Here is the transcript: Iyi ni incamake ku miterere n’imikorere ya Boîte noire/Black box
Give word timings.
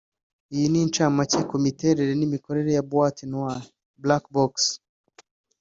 Iyi 0.53 0.65
ni 0.71 0.79
incamake 0.85 1.39
ku 1.49 1.55
miterere 1.65 2.11
n’imikorere 2.15 2.69
ya 2.77 2.83
Boîte 2.89 3.23
noire/Black 3.31 4.23
box 4.35 4.53